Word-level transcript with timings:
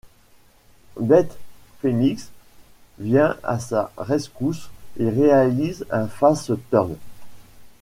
Beth 0.99 1.37
Phoenix 1.79 2.31
vient 2.97 3.37
à 3.43 3.59
sa 3.59 3.91
rescousse 3.97 4.71
et 4.99 5.07
réalise 5.11 5.85
un 5.91 6.07
face-turn. 6.07 6.95